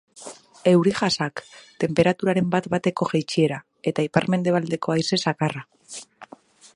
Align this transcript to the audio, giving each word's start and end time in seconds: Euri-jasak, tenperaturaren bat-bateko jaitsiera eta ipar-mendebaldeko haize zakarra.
Euri-jasak, 0.69 1.41
tenperaturaren 1.83 2.49
bat-bateko 2.55 3.09
jaitsiera 3.11 3.61
eta 3.93 4.07
ipar-mendebaldeko 4.09 4.97
haize 4.97 5.21
zakarra. 5.29 5.67